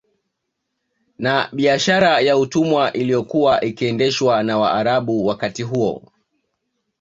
[1.17, 6.11] Na biashara ya utumwa iliyokuwa ikiendeshwa na Waarabu wakati huo